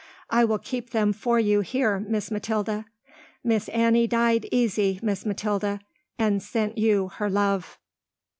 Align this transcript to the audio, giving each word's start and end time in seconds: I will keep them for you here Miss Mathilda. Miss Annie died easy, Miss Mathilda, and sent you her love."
I 0.31 0.45
will 0.45 0.57
keep 0.57 0.89
them 0.89 1.13
for 1.13 1.39
you 1.39 1.59
here 1.59 1.99
Miss 1.99 2.31
Mathilda. 2.31 2.85
Miss 3.43 3.69
Annie 3.69 4.07
died 4.07 4.47
easy, 4.51 4.99
Miss 5.03 5.27
Mathilda, 5.27 5.79
and 6.17 6.41
sent 6.41 6.75
you 6.79 7.09
her 7.19 7.29
love." 7.29 7.77